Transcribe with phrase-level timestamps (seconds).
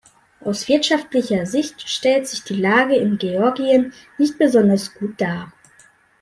[0.43, 5.53] Aus wirtschaftlicher Sicht stellt sich die Lage in Georgien nicht besonders gut dar.